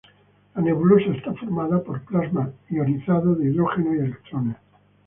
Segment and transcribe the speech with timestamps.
[0.55, 4.57] La nebulosa está formada por plasma ionizado de hidrógeno y electrones.